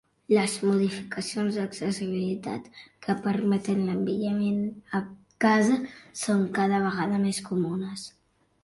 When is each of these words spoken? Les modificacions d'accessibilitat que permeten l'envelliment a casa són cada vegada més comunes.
Les 0.33 0.53
modificacions 0.67 1.59
d'accessibilitat 1.59 2.81
que 3.07 3.17
permeten 3.27 3.85
l'envelliment 3.91 4.59
a 4.99 5.03
casa 5.49 5.79
són 6.25 6.45
cada 6.59 6.83
vegada 6.91 7.23
més 7.29 7.47
comunes. 7.55 8.11